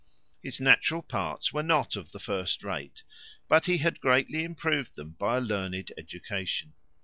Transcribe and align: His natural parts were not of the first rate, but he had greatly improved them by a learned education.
His 0.41 0.59
natural 0.59 1.03
parts 1.03 1.53
were 1.53 1.61
not 1.61 1.95
of 1.95 2.11
the 2.11 2.19
first 2.19 2.63
rate, 2.63 3.03
but 3.47 3.67
he 3.67 3.77
had 3.77 3.99
greatly 4.01 4.43
improved 4.43 4.95
them 4.95 5.11
by 5.11 5.37
a 5.37 5.41
learned 5.41 5.91
education. 5.95 6.73